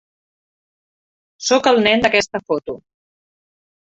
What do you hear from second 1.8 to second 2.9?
nen d'aquesta foto.